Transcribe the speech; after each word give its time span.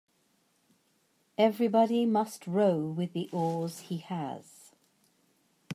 Everybody 1.37 2.07
must 2.07 2.47
row 2.47 2.75
with 2.79 3.13
the 3.13 3.29
oars 3.31 3.81
he 3.81 3.97
has. 3.99 4.71